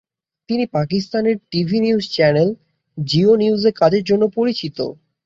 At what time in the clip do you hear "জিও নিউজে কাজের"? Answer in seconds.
2.97-4.03